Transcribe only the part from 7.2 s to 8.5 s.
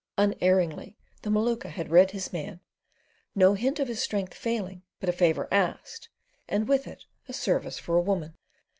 a service for a woman.